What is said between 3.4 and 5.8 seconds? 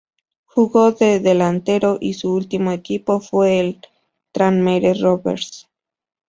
el Tranmere Rovers.